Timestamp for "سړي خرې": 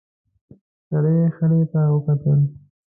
0.87-1.61